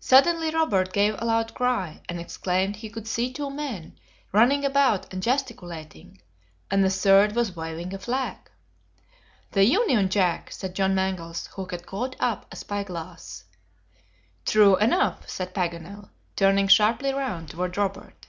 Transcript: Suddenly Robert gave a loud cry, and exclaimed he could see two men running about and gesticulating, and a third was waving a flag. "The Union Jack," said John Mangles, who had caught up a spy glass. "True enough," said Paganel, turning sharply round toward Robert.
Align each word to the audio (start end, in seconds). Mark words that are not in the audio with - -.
Suddenly 0.00 0.48
Robert 0.50 0.94
gave 0.94 1.14
a 1.20 1.26
loud 1.26 1.52
cry, 1.52 2.00
and 2.08 2.18
exclaimed 2.18 2.76
he 2.76 2.88
could 2.88 3.06
see 3.06 3.30
two 3.30 3.50
men 3.50 3.98
running 4.32 4.64
about 4.64 5.12
and 5.12 5.22
gesticulating, 5.22 6.22
and 6.70 6.82
a 6.86 6.88
third 6.88 7.36
was 7.36 7.54
waving 7.54 7.92
a 7.92 7.98
flag. 7.98 8.38
"The 9.50 9.64
Union 9.66 10.08
Jack," 10.08 10.52
said 10.52 10.74
John 10.74 10.94
Mangles, 10.94 11.48
who 11.48 11.66
had 11.66 11.84
caught 11.84 12.16
up 12.18 12.46
a 12.50 12.56
spy 12.56 12.82
glass. 12.82 13.44
"True 14.46 14.78
enough," 14.78 15.28
said 15.28 15.52
Paganel, 15.54 16.08
turning 16.34 16.68
sharply 16.68 17.12
round 17.12 17.50
toward 17.50 17.76
Robert. 17.76 18.26